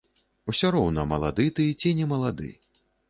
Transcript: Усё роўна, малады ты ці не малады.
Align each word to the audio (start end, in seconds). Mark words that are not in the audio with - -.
Усё 0.53 0.71
роўна, 0.75 1.03
малады 1.13 1.45
ты 1.59 1.67
ці 1.79 1.93
не 2.01 2.09
малады. 2.15 2.51